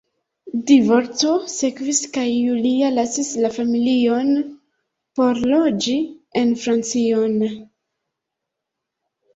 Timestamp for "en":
6.43-6.57